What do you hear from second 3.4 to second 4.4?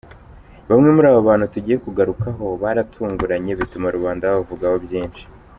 bituma rubanda